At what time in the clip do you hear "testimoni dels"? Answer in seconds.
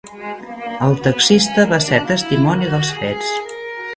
2.13-2.93